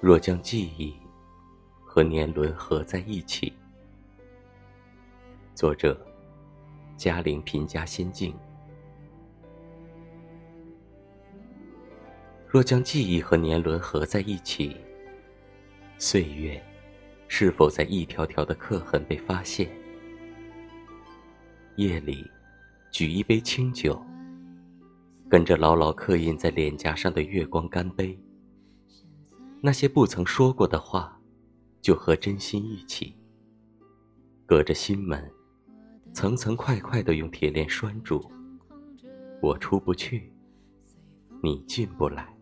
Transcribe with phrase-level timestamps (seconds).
[0.00, 0.94] 若将记忆
[1.84, 3.52] 和年轮合在一起。
[5.54, 5.94] 作者：
[6.96, 8.34] 嘉陵贫家仙境。
[12.48, 14.74] 若将记忆和年轮合在一起，
[15.98, 16.60] 岁月
[17.28, 19.70] 是否在一条条的刻痕被发现？
[21.76, 22.26] 夜里，
[22.90, 24.02] 举一杯清酒，
[25.28, 28.18] 跟着牢牢刻印在脸颊上的月光干杯。
[29.62, 31.20] 那些不曾说过的话，
[31.82, 33.14] 就和真心一起，
[34.46, 35.30] 隔着心门，
[36.14, 38.24] 层层块块的用铁链拴住。
[39.42, 40.32] 我出不去，
[41.42, 42.34] 你进不来。